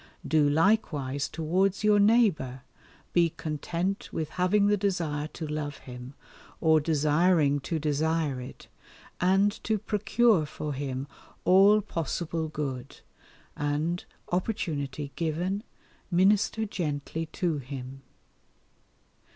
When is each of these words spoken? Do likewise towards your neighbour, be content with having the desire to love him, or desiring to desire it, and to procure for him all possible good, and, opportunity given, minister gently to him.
Do 0.27 0.49
likewise 0.49 1.29
towards 1.29 1.83
your 1.83 1.99
neighbour, 1.99 2.63
be 3.13 3.29
content 3.29 4.09
with 4.11 4.29
having 4.29 4.65
the 4.65 4.75
desire 4.75 5.27
to 5.33 5.45
love 5.45 5.77
him, 5.77 6.15
or 6.59 6.79
desiring 6.79 7.59
to 7.59 7.77
desire 7.77 8.41
it, 8.41 8.65
and 9.19 9.51
to 9.63 9.77
procure 9.77 10.47
for 10.47 10.73
him 10.73 11.05
all 11.45 11.81
possible 11.81 12.47
good, 12.47 13.01
and, 13.55 14.03
opportunity 14.31 15.11
given, 15.15 15.61
minister 16.09 16.65
gently 16.65 17.27
to 17.33 17.59
him. 17.59 18.01